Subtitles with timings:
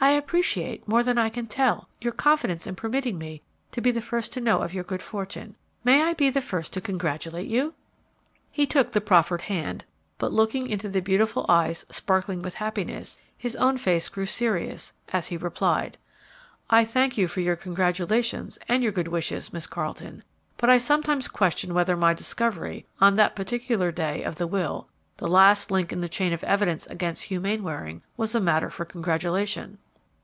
[0.00, 3.42] I appreciate, more than I can tell, your confidence in permitting me
[3.72, 5.56] to be the first to know of your good fortune.
[5.82, 7.74] May I be the first to congratulate you?"
[8.52, 9.84] He took the proffered hand;
[10.16, 15.26] but, looking into the beautiful eyes sparkling with happiness, his own face grew serious, as
[15.26, 15.98] he replied,
[16.70, 20.22] "I thank you for your congratulations and your good wishes, Miss Carleton,
[20.58, 24.86] but I sometimes question whether my discovery, on that particular day, of the will
[25.16, 28.84] the last link in the chain of evidence against Hugh Mainwaring was a matter for
[28.84, 29.78] congratulation."